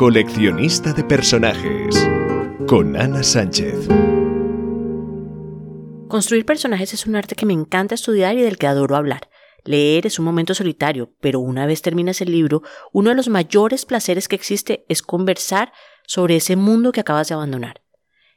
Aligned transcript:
Coleccionista 0.00 0.94
de 0.94 1.04
personajes 1.04 2.08
con 2.66 2.96
Ana 2.96 3.22
Sánchez. 3.22 3.86
Construir 6.08 6.46
personajes 6.46 6.94
es 6.94 7.04
un 7.04 7.16
arte 7.16 7.34
que 7.34 7.44
me 7.44 7.52
encanta 7.52 7.96
estudiar 7.96 8.34
y 8.38 8.40
del 8.40 8.56
que 8.56 8.66
adoro 8.66 8.96
hablar. 8.96 9.28
Leer 9.62 10.06
es 10.06 10.18
un 10.18 10.24
momento 10.24 10.54
solitario, 10.54 11.12
pero 11.20 11.40
una 11.40 11.66
vez 11.66 11.82
terminas 11.82 12.22
el 12.22 12.32
libro, 12.32 12.62
uno 12.94 13.10
de 13.10 13.16
los 13.16 13.28
mayores 13.28 13.84
placeres 13.84 14.26
que 14.26 14.36
existe 14.36 14.86
es 14.88 15.02
conversar 15.02 15.70
sobre 16.06 16.36
ese 16.36 16.56
mundo 16.56 16.92
que 16.92 17.00
acabas 17.00 17.28
de 17.28 17.34
abandonar. 17.34 17.82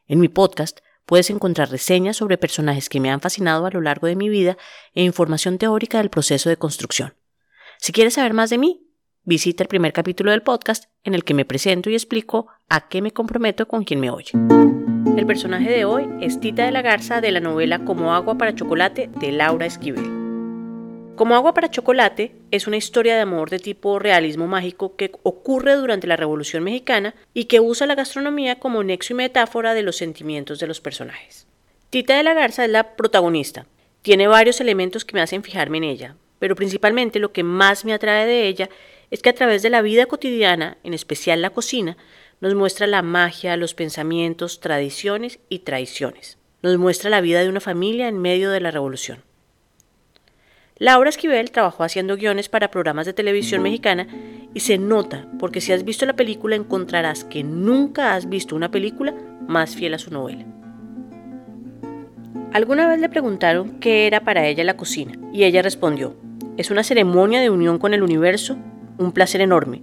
En 0.06 0.20
mi 0.20 0.28
podcast 0.28 0.80
puedes 1.06 1.30
encontrar 1.30 1.72
reseñas 1.72 2.18
sobre 2.18 2.38
personajes 2.38 2.90
que 2.90 3.00
me 3.00 3.10
han 3.10 3.22
fascinado 3.22 3.66
a 3.66 3.72
lo 3.72 3.80
largo 3.80 4.08
de 4.08 4.18
mi 4.18 4.28
vida 4.28 4.58
e 4.96 5.04
información 5.04 5.58
teórica 5.58 6.00
del 6.00 6.10
proceso 6.10 6.50
de 6.50 6.58
construcción. 6.58 7.14
Si 7.78 7.94
quieres 7.94 8.16
saber 8.16 8.34
más 8.34 8.50
de 8.50 8.58
mí, 8.58 8.83
visita 9.26 9.64
el 9.64 9.70
primer 9.70 9.94
capítulo 9.94 10.32
del 10.32 10.42
podcast 10.42 10.86
en 11.04 11.14
el 11.14 11.24
que 11.24 11.34
me 11.34 11.46
presento 11.46 11.90
y 11.90 11.94
explico 11.94 12.48
a 12.70 12.90
qué 12.90 13.02
me 13.02 13.12
comprometo 13.12 13.68
con 13.68 13.86
quien 13.86 14.00
me 14.00 14.10
oye. 14.10 14.32
El 15.18 15.26
personaje 15.26 15.70
de 15.70 15.86
hoy 15.86 16.08
es 16.22 16.40
Tita 16.40 16.66
de 16.66 16.72
la 16.72 16.82
Garza 16.82 17.22
de 17.22 17.32
la 17.32 17.40
novela 17.40 17.86
Como 17.86 18.14
agua 18.14 18.38
para 18.38 18.56
chocolate 18.56 19.10
de 19.20 19.32
Laura 19.32 19.66
Esquivel. 19.66 20.24
Como 21.16 21.36
agua 21.36 21.54
para 21.54 21.70
chocolate 21.70 22.36
es 22.52 22.68
una 22.68 22.78
historia 22.78 23.16
de 23.16 23.22
amor 23.22 23.50
de 23.50 23.60
tipo 23.60 24.00
realismo 24.00 24.48
mágico 24.48 24.96
que 24.96 25.12
ocurre 25.22 25.76
durante 25.76 26.08
la 26.08 26.18
Revolución 26.18 26.64
Mexicana 26.64 27.14
y 27.34 27.46
que 27.46 27.60
usa 27.60 27.88
la 27.88 27.96
gastronomía 27.96 28.60
como 28.60 28.84
nexo 28.84 29.14
y 29.14 29.18
metáfora 29.18 29.74
de 29.74 29.84
los 29.84 29.96
sentimientos 29.96 30.60
de 30.60 30.68
los 30.68 30.82
personajes. 30.82 31.48
Tita 31.92 32.18
de 32.18 32.24
la 32.24 32.34
Garza 32.34 32.66
es 32.66 32.72
la 32.72 32.96
protagonista. 32.96 33.68
Tiene 34.02 34.28
varios 34.28 34.60
elementos 34.60 35.06
que 35.06 35.14
me 35.14 35.22
hacen 35.22 35.44
fijarme 35.44 35.78
en 35.78 35.84
ella, 35.84 36.16
pero 36.40 36.56
principalmente 36.56 37.20
lo 37.20 37.32
que 37.32 37.44
más 37.44 37.86
me 37.86 37.94
atrae 37.94 38.26
de 38.26 38.48
ella 38.48 38.70
es 39.14 39.22
que 39.22 39.30
a 39.30 39.36
través 39.36 39.62
de 39.62 39.70
la 39.70 39.84
vida 39.84 40.08
cotidiana, 40.08 40.78
en 40.84 40.96
especial 40.96 41.44
la 41.44 41.52
cocina, 41.52 41.98
nos 42.42 42.56
muestra 42.56 42.88
la 42.88 43.04
magia, 43.04 43.56
los 43.58 43.76
pensamientos, 43.76 44.60
tradiciones 44.60 45.38
y 45.50 45.60
traiciones. 45.60 46.40
Nos 46.64 46.80
muestra 46.80 47.12
la 47.12 47.22
vida 47.22 47.44
de 47.44 47.48
una 47.48 47.60
familia 47.60 48.08
en 48.08 48.18
medio 48.18 48.50
de 48.50 48.60
la 48.60 48.72
revolución. 48.72 49.20
Laura 50.80 51.12
Esquivel 51.12 51.52
trabajó 51.52 51.84
haciendo 51.84 52.18
guiones 52.18 52.50
para 52.50 52.72
programas 52.72 53.06
de 53.06 53.14
televisión 53.14 53.62
mexicana 53.62 54.08
y 54.52 54.62
se 54.62 54.80
nota 54.80 55.28
porque 55.38 55.62
si 55.62 55.74
has 55.74 55.86
visto 55.86 56.08
la 56.08 56.16
película 56.16 56.56
encontrarás 56.56 57.24
que 57.24 57.44
nunca 57.44 58.16
has 58.16 58.28
visto 58.28 58.56
una 58.56 58.72
película 58.72 59.14
más 59.48 59.76
fiel 59.76 59.94
a 59.94 60.00
su 60.00 60.10
novela. 60.10 60.44
Alguna 62.52 62.88
vez 62.88 63.00
le 63.00 63.10
preguntaron 63.10 63.80
qué 63.80 64.08
era 64.08 64.22
para 64.22 64.48
ella 64.48 64.64
la 64.64 64.76
cocina 64.76 65.14
y 65.32 65.44
ella 65.44 65.62
respondió, 65.62 66.16
es 66.58 66.72
una 66.72 66.84
ceremonia 66.84 67.42
de 67.42 67.52
unión 67.52 67.78
con 67.78 67.94
el 67.94 68.02
universo, 68.02 68.58
un 68.98 69.12
placer 69.12 69.42
enorme. 69.42 69.82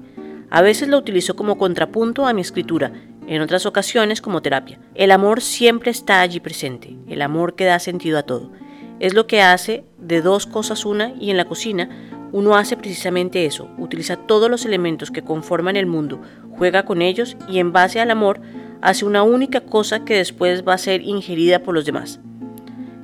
A 0.51 0.63
veces 0.63 0.89
lo 0.89 0.99
utilizo 0.99 1.37
como 1.37 1.59
contrapunto 1.59 2.27
a 2.27 2.33
mi 2.33 2.41
escritura, 2.41 2.93
en 3.27 3.43
otras 3.43 3.67
ocasiones 3.67 4.21
como 4.21 4.43
terapia. 4.43 4.81
El 4.95 5.13
amor 5.13 5.41
siempre 5.41 5.91
está 5.91 6.21
allí 6.21 6.41
presente, 6.41 6.97
el 7.09 7.23
amor 7.23 7.55
que 7.55 7.65
da 7.65 7.79
sentido 7.79 8.19
a 8.19 8.25
todo. 8.25 8.51
Es 8.99 9.15
lo 9.15 9.27
que 9.27 9.41
hace 9.41 9.85
de 9.99 10.21
dos 10.21 10.47
cosas 10.47 10.85
una 10.85 11.15
y 11.19 11.31
en 11.31 11.37
la 11.37 11.45
cocina 11.45 11.89
uno 12.33 12.57
hace 12.57 12.77
precisamente 12.77 13.45
eso, 13.47 13.69
utiliza 13.79 14.17
todos 14.17 14.51
los 14.51 14.65
elementos 14.65 15.11
que 15.11 15.23
conforman 15.23 15.77
el 15.77 15.87
mundo, 15.87 16.21
juega 16.57 16.85
con 16.85 17.03
ellos 17.03 17.37
y 17.49 17.59
en 17.59 17.73
base 17.73 18.01
al 18.01 18.11
amor 18.11 18.41
hace 18.83 19.05
una 19.05 19.23
única 19.23 19.61
cosa 19.61 20.05
que 20.05 20.15
después 20.15 20.67
va 20.67 20.75
a 20.75 20.79
ser 20.79 21.03
ingerida 21.03 21.63
por 21.63 21.75
los 21.75 21.85
demás. 21.85 22.21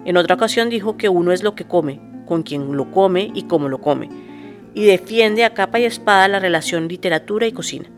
En 0.05 0.17
otra 0.17 0.37
ocasión 0.37 0.71
dijo 0.71 0.97
que 0.97 1.09
uno 1.09 1.33
es 1.33 1.43
lo 1.43 1.55
que 1.55 1.67
come, 1.67 2.01
con 2.27 2.43
quien 2.43 2.77
lo 2.77 2.91
come 2.91 3.31
y 3.35 3.45
cómo 3.45 3.69
lo 3.69 3.81
come, 3.81 4.09
y 4.77 4.85
defiende 4.85 5.47
a 5.47 5.55
capa 5.55 5.81
y 5.81 5.87
espada 5.87 6.29
la 6.29 6.39
relación 6.39 6.87
literatura 6.87 7.47
y 7.47 7.53
cocina. 7.53 7.89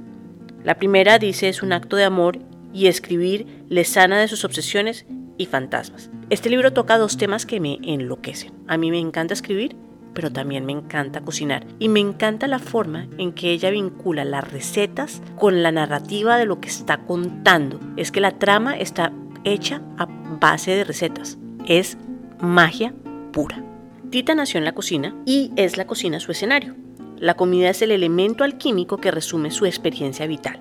La 0.63 0.77
primera 0.77 1.19
dice 1.19 1.49
es 1.49 1.65
un 1.65 1.73
acto 1.73 1.97
de 1.97 2.05
amor 2.05 2.39
y 2.73 2.87
escribir 2.87 3.65
le 3.69 3.83
sana 3.85 4.21
de 4.21 4.29
sus 4.29 4.45
obsesiones 4.45 5.05
y 5.39 5.47
fantasmas. 5.47 6.09
Este 6.31 6.49
libro 6.49 6.73
toca 6.73 6.97
dos 6.97 7.17
temas 7.17 7.47
que 7.47 7.59
me 7.59 7.81
enloquecen. 7.83 8.53
A 8.69 8.77
mí 8.77 8.93
me 8.93 9.01
encanta 9.01 9.35
escribir, 9.35 9.75
pero 10.15 10.31
también 10.31 10.67
me 10.67 10.73
encanta 10.73 11.23
cocinar. 11.23 11.67
Y 11.81 11.89
me 11.89 11.99
encanta 11.99 12.47
la 12.47 12.61
forma 12.61 13.09
en 13.19 13.33
que 13.33 13.51
ella 13.51 13.71
vincula 13.71 14.25
las 14.25 14.49
recetas 14.49 15.21
con 15.35 15.65
la 15.65 15.73
narrativa 15.73 16.39
de 16.39 16.47
lo 16.47 16.61
que 16.61 16.69
está 16.69 16.99
contando. 16.99 17.81
Es 17.97 18.13
que 18.13 18.21
la 18.21 18.39
trama 18.39 18.79
está 18.79 19.13
hecha 19.43 19.83
a 19.97 20.07
base 20.41 20.77
de 20.77 20.85
recetas. 20.85 21.39
Es 21.67 21.99
magia 22.41 22.95
pura. 23.33 23.68
Tita 24.11 24.35
nació 24.35 24.57
en 24.57 24.65
la 24.65 24.73
cocina 24.73 25.15
y 25.27 25.53
es 25.57 25.77
la 25.77 25.87
cocina 25.87 26.19
su 26.19 26.33
escenario. 26.33 26.75
La 27.19 27.35
comida 27.35 27.69
es 27.69 27.83
el 27.83 27.91
elemento 27.91 28.43
alquímico 28.43 28.97
que 28.97 29.11
resume 29.11 29.51
su 29.51 29.67
experiencia 29.67 30.27
vital. 30.27 30.61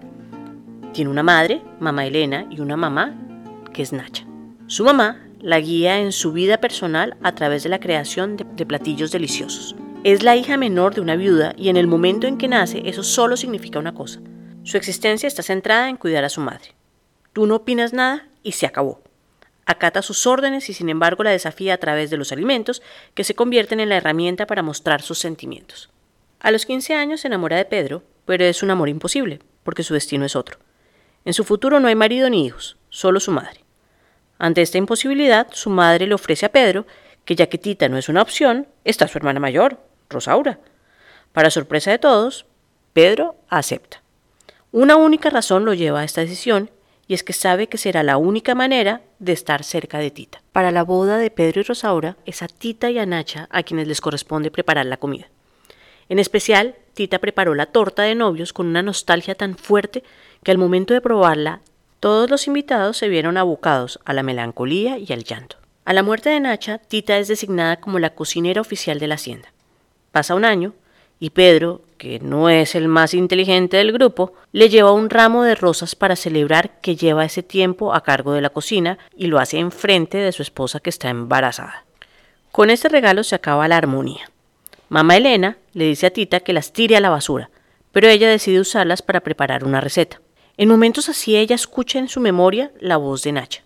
Tiene 0.91 1.09
una 1.09 1.23
madre, 1.23 1.61
mamá 1.79 2.05
Elena, 2.05 2.45
y 2.49 2.59
una 2.59 2.75
mamá 2.75 3.15
que 3.73 3.83
es 3.83 3.93
Nacha. 3.93 4.25
Su 4.65 4.83
mamá 4.83 5.23
la 5.39 5.61
guía 5.61 5.99
en 5.99 6.11
su 6.11 6.33
vida 6.33 6.57
personal 6.57 7.15
a 7.23 7.35
través 7.35 7.63
de 7.63 7.69
la 7.69 7.79
creación 7.79 8.35
de, 8.35 8.65
platillos 8.65 9.11
deliciosos. 9.11 9.77
Es 10.03 10.23
la 10.23 10.35
hija 10.35 10.57
menor 10.57 10.93
de 10.93 11.01
una 11.01 11.15
viuda 11.15 11.53
y 11.55 11.69
en 11.69 11.77
el 11.77 11.87
momento 11.87 12.27
en 12.27 12.37
que 12.37 12.49
nace 12.49 12.81
eso 12.85 13.03
solo 13.03 13.37
significa 13.37 13.79
una 13.79 13.93
cosa. 13.93 14.19
Su 14.63 14.75
existencia 14.75 15.27
está 15.27 15.41
centrada 15.41 15.87
en 15.87 15.95
cuidar 15.95 16.25
a 16.25 16.29
su 16.29 16.41
madre. 16.41 16.75
Tú 17.31 17.45
no 17.45 17.55
opinas 17.55 17.93
nada 17.93 18.27
y 18.43 18.53
se 18.53 18.65
acabó. 18.65 19.01
Acata 19.67 20.01
sus 20.01 20.25
órdenes 20.25 20.69
y 20.69 20.73
sin 20.73 20.87
embargo 20.87 21.25
la 21.25 21.31
desafía 21.31 21.73
a 21.73 21.77
través 21.77 22.09
de 22.09 22.15
los 22.15 22.31
alimentos 22.31 22.81
que 23.13 23.25
se 23.25 23.35
convierten 23.35 23.81
en 23.81 23.89
la 23.89 23.97
herramienta 23.97 24.47
para 24.47 24.63
mostrar 24.63 25.01
sus 25.01 25.19
sentimientos. 25.19 25.89
A 26.39 26.51
los 26.51 26.65
15 26.65 26.95
años 26.95 27.19
se 27.19 27.27
enamora 27.27 27.57
de 27.57 27.65
Pedro, 27.65 28.01
pero 28.25 28.45
es 28.45 28.63
un 28.63 28.71
amor 28.71 28.87
imposible, 28.87 29.39
porque 29.63 29.83
su 29.83 29.93
destino 29.93 30.23
es 30.23 30.37
otro. 30.37 30.57
En 31.25 31.33
su 31.33 31.43
futuro 31.43 31.81
no 31.81 31.89
hay 31.89 31.95
marido 31.95 32.29
ni 32.29 32.45
hijos, 32.45 32.77
solo 32.87 33.19
su 33.19 33.33
madre. 33.33 33.65
Ante 34.39 34.61
esta 34.61 34.77
imposibilidad, 34.77 35.47
su 35.51 35.69
madre 35.69 36.07
le 36.07 36.15
ofrece 36.15 36.45
a 36.45 36.51
Pedro 36.53 36.87
que 37.25 37.35
ya 37.35 37.47
que 37.47 37.57
Tita 37.57 37.89
no 37.89 37.97
es 37.97 38.07
una 38.07 38.21
opción, 38.21 38.67
está 38.85 39.09
su 39.09 39.17
hermana 39.17 39.41
mayor, 39.41 39.81
Rosaura. 40.09 40.59
Para 41.33 41.49
sorpresa 41.49 41.91
de 41.91 41.99
todos, 41.99 42.45
Pedro 42.93 43.35
acepta. 43.49 44.01
Una 44.71 44.95
única 44.95 45.29
razón 45.29 45.65
lo 45.65 45.73
lleva 45.73 45.99
a 45.99 46.03
esta 46.05 46.21
decisión 46.21 46.71
y 47.05 47.15
es 47.15 47.23
que 47.23 47.33
sabe 47.33 47.67
que 47.67 47.77
será 47.77 48.01
la 48.03 48.15
única 48.15 48.55
manera 48.55 49.01
de 49.19 49.31
estar 49.31 49.63
cerca 49.63 49.99
de 49.99 50.11
Tita. 50.11 50.41
Para 50.51 50.71
la 50.71 50.83
boda 50.83 51.17
de 51.17 51.31
Pedro 51.31 51.61
y 51.61 51.63
Rosaura 51.63 52.17
es 52.25 52.41
a 52.41 52.47
Tita 52.47 52.89
y 52.91 52.99
a 52.99 53.05
Nacha 53.05 53.47
a 53.51 53.63
quienes 53.63 53.87
les 53.87 54.01
corresponde 54.01 54.51
preparar 54.51 54.85
la 54.85 54.97
comida. 54.97 55.27
En 56.09 56.19
especial, 56.19 56.75
Tita 56.93 57.19
preparó 57.19 57.55
la 57.55 57.67
torta 57.67 58.03
de 58.03 58.15
novios 58.15 58.53
con 58.53 58.67
una 58.67 58.81
nostalgia 58.81 59.35
tan 59.35 59.57
fuerte 59.57 60.03
que 60.43 60.51
al 60.51 60.57
momento 60.57 60.93
de 60.93 61.01
probarla 61.01 61.61
todos 61.99 62.29
los 62.29 62.47
invitados 62.47 62.97
se 62.97 63.09
vieron 63.09 63.37
abocados 63.37 63.99
a 64.05 64.13
la 64.13 64.23
melancolía 64.23 64.97
y 64.97 65.11
al 65.11 65.23
llanto. 65.23 65.57
A 65.83 65.93
la 65.93 66.03
muerte 66.03 66.29
de 66.29 66.39
Nacha, 66.39 66.77
Tita 66.77 67.17
es 67.17 67.27
designada 67.27 67.77
como 67.79 67.99
la 67.99 68.11
cocinera 68.13 68.61
oficial 68.61 68.99
de 68.99 69.07
la 69.07 69.15
hacienda. 69.15 69.51
Pasa 70.11 70.35
un 70.35 70.45
año 70.45 70.73
y 71.19 71.31
Pedro, 71.31 71.81
que 71.97 72.19
no 72.19 72.49
es 72.49 72.75
el 72.75 72.87
más 72.87 73.13
inteligente 73.13 73.77
del 73.77 73.91
grupo, 73.91 74.33
le 74.51 74.69
lleva 74.69 74.91
un 74.91 75.09
ramo 75.09 75.43
de 75.43 75.55
rosas 75.55 75.95
para 75.95 76.15
celebrar 76.15 76.79
que 76.81 76.95
lleva 76.95 77.25
ese 77.25 77.43
tiempo 77.43 77.93
a 77.93 78.01
cargo 78.01 78.33
de 78.33 78.41
la 78.41 78.49
cocina 78.49 78.97
y 79.15 79.27
lo 79.27 79.39
hace 79.39 79.59
enfrente 79.59 80.17
de 80.17 80.31
su 80.31 80.41
esposa 80.41 80.79
que 80.79 80.89
está 80.89 81.09
embarazada. 81.09 81.85
Con 82.51 82.69
este 82.69 82.89
regalo 82.89 83.23
se 83.23 83.35
acaba 83.35 83.67
la 83.67 83.77
armonía. 83.77 84.29
Mamá 84.89 85.17
Elena 85.17 85.57
le 85.73 85.85
dice 85.85 86.07
a 86.07 86.11
Tita 86.11 86.39
que 86.39 86.53
las 86.53 86.71
tire 86.71 86.95
a 86.95 87.01
la 87.01 87.09
basura, 87.09 87.49
pero 87.91 88.07
ella 88.07 88.29
decide 88.29 88.59
usarlas 88.59 89.01
para 89.01 89.21
preparar 89.21 89.63
una 89.63 89.81
receta. 89.81 90.21
En 90.55 90.69
momentos 90.69 91.09
así 91.09 91.35
ella 91.35 91.55
escucha 91.55 91.99
en 91.99 92.07
su 92.07 92.19
memoria 92.19 92.71
la 92.79 92.97
voz 92.97 93.23
de 93.23 93.31
Nacha. 93.31 93.63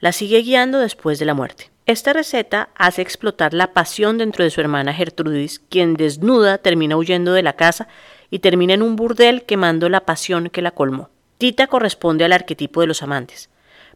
La 0.00 0.12
sigue 0.12 0.40
guiando 0.40 0.78
después 0.78 1.18
de 1.18 1.26
la 1.26 1.34
muerte. 1.34 1.70
Esta 1.90 2.12
receta 2.12 2.68
hace 2.76 3.02
explotar 3.02 3.52
la 3.52 3.72
pasión 3.72 4.16
dentro 4.16 4.44
de 4.44 4.50
su 4.50 4.60
hermana 4.60 4.94
Gertrudis, 4.94 5.58
quien 5.58 5.94
desnuda 5.94 6.58
termina 6.58 6.96
huyendo 6.96 7.32
de 7.32 7.42
la 7.42 7.54
casa 7.54 7.88
y 8.30 8.38
termina 8.38 8.74
en 8.74 8.82
un 8.82 8.94
burdel 8.94 9.42
quemando 9.42 9.88
la 9.88 10.06
pasión 10.06 10.50
que 10.50 10.62
la 10.62 10.70
colmó. 10.70 11.10
Tita 11.38 11.66
corresponde 11.66 12.24
al 12.24 12.32
arquetipo 12.32 12.80
de 12.80 12.86
los 12.86 13.02
amantes, 13.02 13.50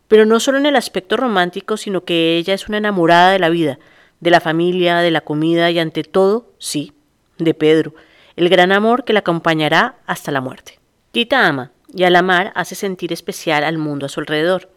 pero 0.09 0.27
no 0.27 0.41
solo 0.41 0.59
en 0.59 0.67
el 0.67 0.75
aspecto 0.75 1.17
romántico, 1.17 1.77
sino 1.77 2.05
que 2.05 2.37
ella 2.37 2.53
es 2.53 2.67
una 2.67 2.79
enamorada 2.79 3.31
de 3.31 3.39
la 3.39 3.49
vida, 3.49 3.79
de 4.19 4.31
la 4.33 4.41
familia, 4.41 4.97
de 4.97 5.13
la 5.13 5.21
comida 5.21 5.71
y 5.71 5.79
ante 5.79 6.03
todo, 6.03 6.53
sí, 6.59 6.95
de 7.39 7.55
Pedro, 7.55 7.95
el 8.35 8.49
gran 8.49 8.73
amor 8.73 9.05
que 9.05 9.13
la 9.13 9.21
acompañará 9.21 9.99
hasta 10.07 10.33
la 10.33 10.41
muerte. 10.41 10.81
Tita 11.13 11.47
ama, 11.47 11.71
y 11.95 12.03
al 12.03 12.17
amar 12.17 12.51
hace 12.57 12.75
sentir 12.75 13.13
especial 13.13 13.63
al 13.63 13.79
mundo 13.79 14.07
a 14.07 14.09
su 14.09 14.19
alrededor. 14.19 14.69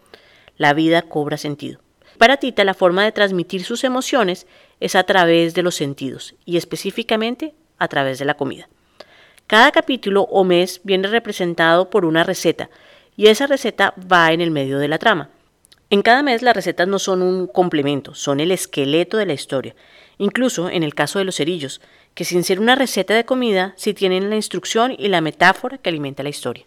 La 0.56 0.76
vida 0.76 1.02
cobra 1.02 1.38
sentido. 1.38 1.80
Para 2.18 2.38
Tita 2.38 2.64
la 2.64 2.74
forma 2.74 3.04
de 3.04 3.12
transmitir 3.12 3.64
sus 3.64 3.84
emociones 3.84 4.48
es 4.80 4.96
a 4.96 5.04
través 5.04 5.54
de 5.54 5.62
los 5.62 5.76
sentidos 5.76 6.36
y 6.46 6.58
específicamente 6.58 7.54
a 7.78 7.88
través 7.88 8.18
de 8.18 8.26
la 8.26 8.34
comida. 8.34 8.68
Cada 9.46 9.72
capítulo 9.72 10.24
o 10.24 10.44
mes 10.44 10.82
viene 10.84 11.08
representado 11.08 11.90
por 11.90 12.06
una 12.06 12.24
receta 12.24 12.70
y 13.16 13.28
esa 13.28 13.48
receta 13.48 13.94
va 14.12 14.32
en 14.34 14.42
el 14.42 14.52
medio 14.52 14.80
de 14.80 14.88
la 14.88 14.98
trama. 14.98 15.30
En 15.90 16.02
cada 16.02 16.22
mes 16.22 16.42
las 16.42 16.56
recetas 16.56 16.88
no 16.88 17.00
son 17.00 17.22
un 17.22 17.48
complemento, 17.48 18.14
son 18.14 18.40
el 18.40 18.52
esqueleto 18.52 19.18
de 19.18 19.26
la 19.26 19.34
historia. 19.34 19.76
Incluso 20.18 20.70
en 20.70 20.84
el 20.84 20.96
caso 20.96 21.20
de 21.20 21.26
los 21.26 21.38
cerillos, 21.38 21.82
que 22.14 22.26
sin 22.26 22.44
ser 22.44 22.60
una 22.60 22.76
receta 22.76 23.14
de 23.14 23.26
comida, 23.26 23.74
sí 23.78 23.94
tienen 23.94 24.30
la 24.30 24.36
instrucción 24.36 24.94
y 24.98 25.08
la 25.08 25.22
metáfora 25.22 25.78
que 25.78 25.90
alimenta 25.90 26.24
la 26.24 26.30
historia. 26.30 26.66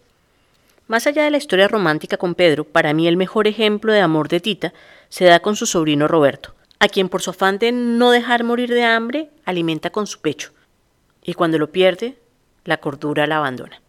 Más 0.91 1.07
allá 1.07 1.23
de 1.23 1.31
la 1.31 1.37
historia 1.37 1.69
romántica 1.69 2.17
con 2.17 2.35
Pedro, 2.35 2.65
para 2.65 2.93
mí 2.93 3.07
el 3.07 3.15
mejor 3.15 3.47
ejemplo 3.47 3.93
de 3.93 4.01
amor 4.01 4.27
de 4.27 4.41
Tita 4.41 4.73
se 5.07 5.23
da 5.23 5.39
con 5.39 5.55
su 5.55 5.65
sobrino 5.65 6.05
Roberto, 6.09 6.53
a 6.79 6.89
quien 6.89 7.07
por 7.07 7.21
su 7.21 7.29
afán 7.29 7.59
de 7.59 7.71
no 7.71 8.11
dejar 8.11 8.43
morir 8.43 8.69
de 8.69 8.83
hambre 8.83 9.29
alimenta 9.45 9.89
con 9.89 10.05
su 10.05 10.19
pecho, 10.19 10.51
y 11.23 11.33
cuando 11.33 11.57
lo 11.57 11.71
pierde, 11.71 12.17
la 12.65 12.75
cordura 12.81 13.25
la 13.25 13.37
abandona. 13.37 13.81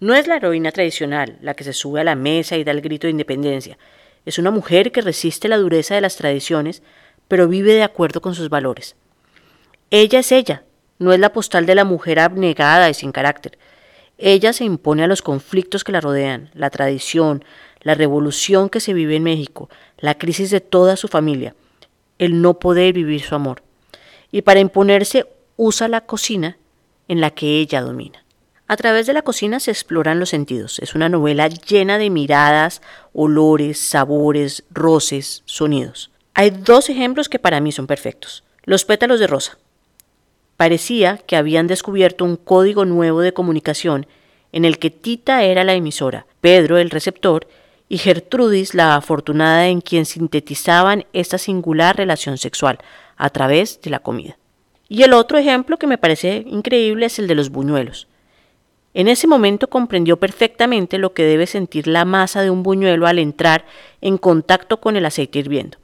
No 0.00 0.16
es 0.16 0.26
la 0.26 0.38
heroína 0.38 0.72
tradicional 0.72 1.38
la 1.42 1.54
que 1.54 1.62
se 1.62 1.72
sube 1.72 2.00
a 2.00 2.04
la 2.04 2.16
mesa 2.16 2.56
y 2.56 2.64
da 2.64 2.72
el 2.72 2.80
grito 2.80 3.06
de 3.06 3.12
independencia, 3.12 3.78
es 4.26 4.40
una 4.40 4.50
mujer 4.50 4.90
que 4.90 5.00
resiste 5.00 5.46
la 5.46 5.58
dureza 5.58 5.94
de 5.94 6.00
las 6.00 6.16
tradiciones, 6.16 6.82
pero 7.28 7.46
vive 7.46 7.74
de 7.74 7.84
acuerdo 7.84 8.20
con 8.20 8.34
sus 8.34 8.48
valores. 8.48 8.96
Ella 9.92 10.18
es 10.18 10.32
ella, 10.32 10.64
no 10.98 11.12
es 11.12 11.20
la 11.20 11.32
postal 11.32 11.66
de 11.66 11.76
la 11.76 11.84
mujer 11.84 12.18
abnegada 12.18 12.90
y 12.90 12.94
sin 12.94 13.12
carácter, 13.12 13.56
ella 14.18 14.52
se 14.52 14.64
impone 14.64 15.04
a 15.04 15.06
los 15.06 15.22
conflictos 15.22 15.84
que 15.84 15.92
la 15.92 16.00
rodean, 16.00 16.50
la 16.54 16.70
tradición, 16.70 17.44
la 17.80 17.94
revolución 17.94 18.68
que 18.68 18.80
se 18.80 18.92
vive 18.92 19.16
en 19.16 19.22
México, 19.22 19.70
la 19.96 20.18
crisis 20.18 20.50
de 20.50 20.60
toda 20.60 20.96
su 20.96 21.08
familia, 21.08 21.54
el 22.18 22.42
no 22.42 22.58
poder 22.58 22.92
vivir 22.92 23.22
su 23.22 23.34
amor. 23.34 23.62
Y 24.32 24.42
para 24.42 24.60
imponerse 24.60 25.26
usa 25.56 25.88
la 25.88 26.02
cocina 26.02 26.58
en 27.06 27.20
la 27.20 27.30
que 27.30 27.60
ella 27.60 27.80
domina. 27.80 28.24
A 28.66 28.76
través 28.76 29.06
de 29.06 29.14
la 29.14 29.22
cocina 29.22 29.60
se 29.60 29.70
exploran 29.70 30.20
los 30.20 30.28
sentidos. 30.28 30.78
Es 30.80 30.94
una 30.94 31.08
novela 31.08 31.48
llena 31.48 31.96
de 31.96 32.10
miradas, 32.10 32.82
olores, 33.14 33.80
sabores, 33.80 34.64
roces, 34.70 35.42
sonidos. 35.46 36.10
Hay 36.34 36.50
dos 36.50 36.90
ejemplos 36.90 37.30
que 37.30 37.38
para 37.38 37.60
mí 37.60 37.72
son 37.72 37.86
perfectos. 37.86 38.44
Los 38.64 38.84
pétalos 38.84 39.20
de 39.20 39.26
rosa. 39.26 39.58
Parecía 40.58 41.18
que 41.18 41.36
habían 41.36 41.68
descubierto 41.68 42.24
un 42.24 42.34
código 42.34 42.84
nuevo 42.84 43.20
de 43.20 43.32
comunicación 43.32 44.08
en 44.50 44.64
el 44.64 44.80
que 44.80 44.90
Tita 44.90 45.44
era 45.44 45.62
la 45.62 45.74
emisora, 45.74 46.26
Pedro 46.40 46.78
el 46.78 46.90
receptor 46.90 47.46
y 47.88 47.98
Gertrudis 47.98 48.74
la 48.74 48.96
afortunada 48.96 49.68
en 49.68 49.80
quien 49.80 50.04
sintetizaban 50.04 51.06
esta 51.12 51.38
singular 51.38 51.96
relación 51.96 52.38
sexual 52.38 52.78
a 53.16 53.30
través 53.30 53.80
de 53.82 53.90
la 53.90 54.00
comida. 54.00 54.36
Y 54.88 55.04
el 55.04 55.12
otro 55.12 55.38
ejemplo 55.38 55.76
que 55.76 55.86
me 55.86 55.96
parece 55.96 56.44
increíble 56.48 57.06
es 57.06 57.20
el 57.20 57.28
de 57.28 57.36
los 57.36 57.50
buñuelos. 57.50 58.08
En 58.94 59.06
ese 59.06 59.28
momento 59.28 59.70
comprendió 59.70 60.16
perfectamente 60.16 60.98
lo 60.98 61.14
que 61.14 61.22
debe 61.22 61.46
sentir 61.46 61.86
la 61.86 62.04
masa 62.04 62.42
de 62.42 62.50
un 62.50 62.64
buñuelo 62.64 63.06
al 63.06 63.20
entrar 63.20 63.64
en 64.00 64.18
contacto 64.18 64.80
con 64.80 64.96
el 64.96 65.06
aceite 65.06 65.38
hirviendo. 65.38 65.78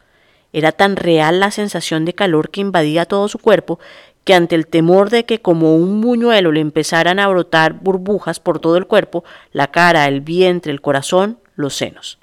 Era 0.54 0.70
tan 0.70 0.94
real 0.94 1.40
la 1.40 1.50
sensación 1.50 2.04
de 2.04 2.14
calor 2.14 2.48
que 2.48 2.60
invadía 2.60 3.06
todo 3.06 3.26
su 3.26 3.40
cuerpo 3.40 3.80
que 4.22 4.34
ante 4.34 4.54
el 4.54 4.68
temor 4.68 5.10
de 5.10 5.26
que 5.26 5.40
como 5.40 5.74
un 5.74 6.00
buñuelo 6.00 6.52
le 6.52 6.60
empezaran 6.60 7.18
a 7.18 7.26
brotar 7.26 7.72
burbujas 7.72 8.38
por 8.38 8.60
todo 8.60 8.76
el 8.76 8.86
cuerpo, 8.86 9.24
la 9.52 9.66
cara, 9.72 10.06
el 10.06 10.20
vientre, 10.20 10.70
el 10.70 10.80
corazón, 10.80 11.38
los 11.56 11.74
senos. 11.74 12.20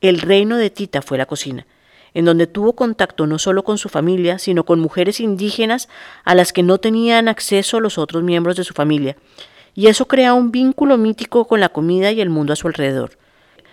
El 0.00 0.22
reino 0.22 0.56
de 0.56 0.70
Tita 0.70 1.02
fue 1.02 1.18
la 1.18 1.26
cocina, 1.26 1.66
en 2.14 2.24
donde 2.24 2.46
tuvo 2.46 2.72
contacto 2.72 3.26
no 3.26 3.38
solo 3.38 3.64
con 3.64 3.76
su 3.76 3.90
familia, 3.90 4.38
sino 4.38 4.64
con 4.64 4.80
mujeres 4.80 5.20
indígenas 5.20 5.90
a 6.24 6.34
las 6.34 6.54
que 6.54 6.62
no 6.62 6.78
tenían 6.78 7.28
acceso 7.28 7.80
los 7.80 7.98
otros 7.98 8.22
miembros 8.22 8.56
de 8.56 8.64
su 8.64 8.72
familia, 8.72 9.18
y 9.74 9.88
eso 9.88 10.08
crea 10.08 10.32
un 10.32 10.50
vínculo 10.50 10.96
mítico 10.96 11.46
con 11.46 11.60
la 11.60 11.68
comida 11.68 12.12
y 12.12 12.22
el 12.22 12.30
mundo 12.30 12.54
a 12.54 12.56
su 12.56 12.66
alrededor. 12.66 13.19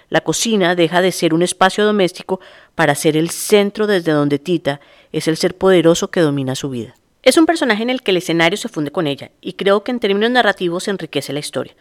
La 0.09 0.21
cocina 0.21 0.75
deja 0.75 1.01
de 1.01 1.11
ser 1.11 1.33
un 1.33 1.43
espacio 1.43 1.85
doméstico 1.85 2.39
para 2.75 2.95
ser 2.95 3.17
el 3.17 3.29
centro 3.29 3.87
desde 3.87 4.13
donde 4.13 4.39
Tita 4.39 4.79
es 5.11 5.27
el 5.27 5.37
ser 5.37 5.57
poderoso 5.57 6.09
que 6.09 6.21
domina 6.21 6.55
su 6.55 6.69
vida. 6.69 6.95
Es 7.23 7.37
un 7.37 7.45
personaje 7.45 7.83
en 7.83 7.89
el 7.89 8.01
que 8.01 8.11
el 8.11 8.17
escenario 8.17 8.57
se 8.57 8.69
funde 8.69 8.91
con 8.91 9.05
ella, 9.05 9.31
y 9.41 9.53
creo 9.53 9.83
que 9.83 9.91
en 9.91 9.99
términos 9.99 10.31
narrativos 10.31 10.87
enriquece 10.87 11.33
la 11.33 11.39
historia. 11.39 11.75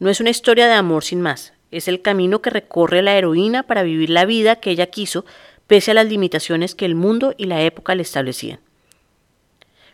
No 0.00 0.10
es 0.10 0.20
una 0.20 0.30
historia 0.30 0.66
de 0.66 0.74
amor 0.74 1.04
sin 1.04 1.20
más, 1.20 1.52
es 1.70 1.86
el 1.86 2.02
camino 2.02 2.42
que 2.42 2.50
recorre 2.50 3.02
la 3.02 3.14
heroína 3.14 3.62
para 3.62 3.84
vivir 3.84 4.10
la 4.10 4.24
vida 4.24 4.56
que 4.56 4.70
ella 4.70 4.86
quiso, 4.86 5.24
pese 5.68 5.92
a 5.92 5.94
las 5.94 6.06
limitaciones 6.06 6.74
que 6.74 6.86
el 6.86 6.96
mundo 6.96 7.34
y 7.36 7.44
la 7.44 7.62
época 7.62 7.94
le 7.94 8.02
establecían. 8.02 8.58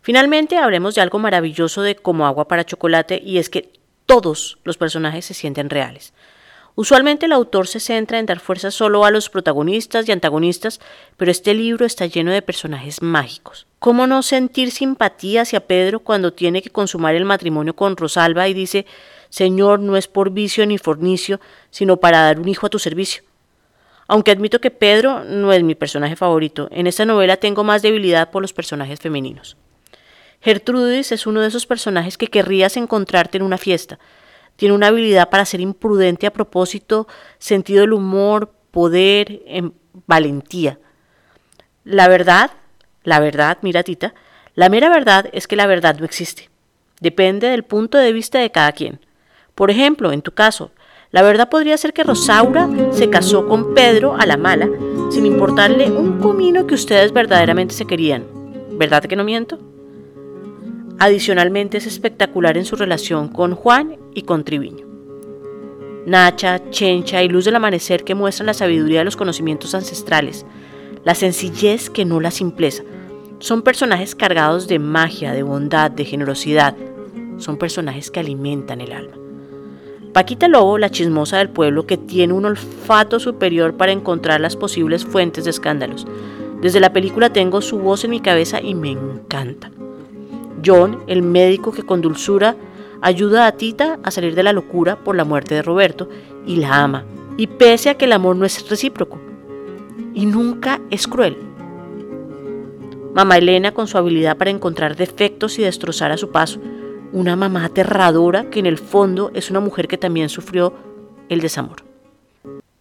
Finalmente, 0.00 0.56
hablemos 0.56 0.94
de 0.94 1.02
algo 1.02 1.18
maravilloso 1.18 1.82
de 1.82 1.96
Como 1.96 2.26
agua 2.26 2.48
para 2.48 2.64
chocolate, 2.64 3.20
y 3.22 3.36
es 3.36 3.50
que 3.50 3.72
todos 4.06 4.58
los 4.64 4.78
personajes 4.78 5.26
se 5.26 5.34
sienten 5.34 5.68
reales. 5.68 6.14
Usualmente 6.78 7.24
el 7.24 7.32
autor 7.32 7.68
se 7.68 7.80
centra 7.80 8.18
en 8.18 8.26
dar 8.26 8.38
fuerza 8.38 8.70
solo 8.70 9.06
a 9.06 9.10
los 9.10 9.30
protagonistas 9.30 10.06
y 10.06 10.12
antagonistas, 10.12 10.78
pero 11.16 11.30
este 11.30 11.54
libro 11.54 11.86
está 11.86 12.04
lleno 12.04 12.30
de 12.30 12.42
personajes 12.42 13.00
mágicos. 13.00 13.66
¿Cómo 13.78 14.06
no 14.06 14.22
sentir 14.22 14.70
simpatía 14.70 15.42
hacia 15.42 15.66
Pedro 15.66 16.00
cuando 16.00 16.34
tiene 16.34 16.60
que 16.60 16.68
consumar 16.68 17.14
el 17.14 17.24
matrimonio 17.24 17.74
con 17.74 17.96
Rosalba 17.96 18.46
y 18.46 18.52
dice, 18.52 18.84
Señor, 19.30 19.80
no 19.80 19.96
es 19.96 20.06
por 20.06 20.30
vicio 20.30 20.66
ni 20.66 20.76
fornicio, 20.76 21.40
sino 21.70 21.96
para 21.96 22.20
dar 22.20 22.38
un 22.38 22.48
hijo 22.48 22.66
a 22.66 22.70
tu 22.70 22.78
servicio? 22.78 23.22
Aunque 24.06 24.30
admito 24.30 24.60
que 24.60 24.70
Pedro 24.70 25.24
no 25.24 25.54
es 25.54 25.62
mi 25.62 25.74
personaje 25.74 26.14
favorito, 26.14 26.68
en 26.70 26.86
esta 26.86 27.06
novela 27.06 27.38
tengo 27.38 27.64
más 27.64 27.80
debilidad 27.80 28.30
por 28.30 28.42
los 28.42 28.52
personajes 28.52 29.00
femeninos. 29.00 29.56
Gertrudis 30.42 31.10
es 31.10 31.26
uno 31.26 31.40
de 31.40 31.48
esos 31.48 31.64
personajes 31.64 32.18
que 32.18 32.26
querrías 32.26 32.76
encontrarte 32.76 33.38
en 33.38 33.44
una 33.44 33.56
fiesta, 33.56 33.98
tiene 34.56 34.74
una 34.74 34.88
habilidad 34.88 35.30
para 35.30 35.44
ser 35.44 35.60
imprudente 35.60 36.26
a 36.26 36.32
propósito, 36.32 37.06
sentido 37.38 37.82
del 37.82 37.92
humor, 37.92 38.52
poder, 38.70 39.42
em, 39.46 39.72
valentía. 40.06 40.78
La 41.84 42.08
verdad, 42.08 42.50
la 43.04 43.20
verdad, 43.20 43.58
mira 43.62 43.82
Tita, 43.82 44.14
la 44.54 44.68
mera 44.68 44.88
verdad 44.88 45.28
es 45.32 45.46
que 45.46 45.56
la 45.56 45.66
verdad 45.66 45.98
no 45.98 46.04
existe. 46.04 46.50
Depende 47.00 47.48
del 47.48 47.62
punto 47.62 47.98
de 47.98 48.12
vista 48.12 48.38
de 48.38 48.50
cada 48.50 48.72
quien. 48.72 49.00
Por 49.54 49.70
ejemplo, 49.70 50.12
en 50.12 50.22
tu 50.22 50.32
caso, 50.32 50.72
la 51.10 51.22
verdad 51.22 51.48
podría 51.48 51.76
ser 51.76 51.92
que 51.92 52.04
Rosaura 52.04 52.68
se 52.90 53.08
casó 53.10 53.46
con 53.46 53.74
Pedro 53.74 54.16
a 54.18 54.26
la 54.26 54.36
mala, 54.36 54.68
sin 55.10 55.26
importarle 55.26 55.90
un 55.90 56.18
comino 56.20 56.66
que 56.66 56.74
ustedes 56.74 57.12
verdaderamente 57.12 57.74
se 57.74 57.86
querían. 57.86 58.24
¿Verdad 58.72 59.04
que 59.04 59.16
no 59.16 59.24
miento? 59.24 59.75
Adicionalmente 60.98 61.76
es 61.76 61.86
espectacular 61.86 62.56
en 62.56 62.64
su 62.64 62.74
relación 62.74 63.28
con 63.28 63.54
Juan 63.54 63.96
y 64.14 64.22
con 64.22 64.44
Triviño. 64.44 64.86
Nacha, 66.06 66.70
Chencha 66.70 67.22
y 67.22 67.28
Luz 67.28 67.44
del 67.44 67.56
Amanecer 67.56 68.02
que 68.02 68.14
muestran 68.14 68.46
la 68.46 68.54
sabiduría 68.54 69.00
de 69.00 69.04
los 69.04 69.16
conocimientos 69.16 69.74
ancestrales, 69.74 70.46
la 71.04 71.14
sencillez 71.14 71.90
que 71.90 72.06
no 72.06 72.20
la 72.20 72.30
simpleza. 72.30 72.82
Son 73.40 73.60
personajes 73.60 74.14
cargados 74.14 74.68
de 74.68 74.78
magia, 74.78 75.32
de 75.32 75.42
bondad, 75.42 75.90
de 75.90 76.06
generosidad. 76.06 76.74
Son 77.36 77.58
personajes 77.58 78.10
que 78.10 78.20
alimentan 78.20 78.80
el 78.80 78.92
alma. 78.92 79.16
Paquita 80.14 80.48
Lobo, 80.48 80.78
la 80.78 80.88
chismosa 80.88 81.36
del 81.36 81.50
pueblo 81.50 81.86
que 81.86 81.98
tiene 81.98 82.32
un 82.32 82.46
olfato 82.46 83.20
superior 83.20 83.76
para 83.76 83.92
encontrar 83.92 84.40
las 84.40 84.56
posibles 84.56 85.04
fuentes 85.04 85.44
de 85.44 85.50
escándalos. 85.50 86.06
Desde 86.62 86.80
la 86.80 86.94
película 86.94 87.34
tengo 87.34 87.60
su 87.60 87.78
voz 87.80 88.04
en 88.04 88.12
mi 88.12 88.20
cabeza 88.20 88.62
y 88.62 88.74
me 88.74 88.92
encanta. 88.92 89.70
John, 90.66 91.04
el 91.06 91.22
médico 91.22 91.70
que 91.70 91.84
con 91.84 92.00
dulzura 92.00 92.56
ayuda 93.00 93.46
a 93.46 93.52
Tita 93.52 94.00
a 94.02 94.10
salir 94.10 94.34
de 94.34 94.42
la 94.42 94.52
locura 94.52 95.04
por 95.04 95.14
la 95.14 95.24
muerte 95.24 95.54
de 95.54 95.62
Roberto 95.62 96.08
y 96.44 96.56
la 96.56 96.82
ama, 96.82 97.04
y 97.36 97.46
pese 97.46 97.90
a 97.90 97.94
que 97.94 98.06
el 98.06 98.12
amor 98.12 98.36
no 98.36 98.44
es 98.44 98.68
recíproco 98.68 99.20
y 100.14 100.26
nunca 100.26 100.80
es 100.90 101.06
cruel. 101.06 101.36
Mamá 103.14 103.38
Elena 103.38 103.72
con 103.72 103.86
su 103.86 103.96
habilidad 103.96 104.36
para 104.36 104.50
encontrar 104.50 104.96
defectos 104.96 105.58
y 105.58 105.62
destrozar 105.62 106.10
a 106.10 106.16
su 106.16 106.30
paso, 106.30 106.60
una 107.12 107.36
mamá 107.36 107.64
aterradora 107.64 108.50
que 108.50 108.58
en 108.58 108.66
el 108.66 108.78
fondo 108.78 109.30
es 109.34 109.50
una 109.50 109.60
mujer 109.60 109.88
que 109.88 109.98
también 109.98 110.28
sufrió 110.28 110.74
el 111.28 111.40
desamor. 111.40 111.84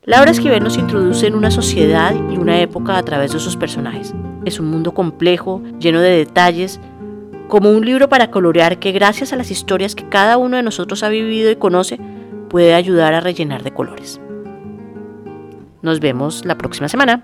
Laura 0.04 0.32
Esquivel 0.32 0.64
nos 0.64 0.78
introduce 0.78 1.26
en 1.26 1.36
una 1.36 1.52
sociedad 1.52 2.14
y 2.32 2.38
una 2.38 2.60
época 2.60 2.98
a 2.98 3.04
través 3.04 3.32
de 3.32 3.40
sus 3.40 3.56
personajes. 3.56 4.14
Es 4.46 4.60
un 4.60 4.68
mundo 4.68 4.94
complejo, 4.94 5.64
lleno 5.80 6.00
de 6.00 6.12
detalles, 6.12 6.80
como 7.48 7.72
un 7.72 7.86
libro 7.86 8.10
para 8.10 8.32
colorear 8.32 8.80
que 8.80 8.92
gracias 8.92 9.32
a 9.34 9.36
las 9.36 9.52
historias 9.52 9.94
que 9.96 10.10
cada 10.10 10.38
uno 10.38 10.58
de 10.58 10.64
nosotros 10.64 11.04
ha 11.04 11.10
vivido 11.10 11.52
y 11.52 11.56
conoce, 11.56 12.00
puede 12.50 12.74
ayudar 12.74 13.14
a 13.14 13.22
rellenar 13.22 13.64
de 13.64 13.72
colores. 13.72 14.20
Nos 15.82 16.00
vemos 16.00 16.46
la 16.46 16.58
próxima 16.58 16.90
semana. 16.90 17.22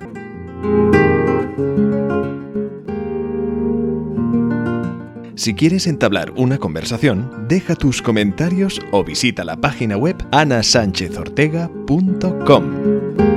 Si 5.35 5.55
quieres 5.55 5.87
entablar 5.87 6.31
una 6.35 6.59
conversación, 6.59 7.47
deja 7.47 7.75
tus 7.75 8.03
comentarios 8.03 8.79
o 8.91 9.03
visita 9.03 9.43
la 9.43 9.57
página 9.57 9.97
web 9.97 10.15
anasanchezortega.com. 10.31 13.30